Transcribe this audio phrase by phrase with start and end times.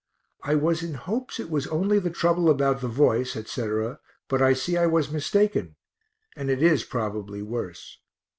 [0.41, 4.53] I was in hopes it was only the trouble about the voice, etc., but I
[4.53, 5.75] see I was mistaken,
[6.35, 7.99] and it is probably worse.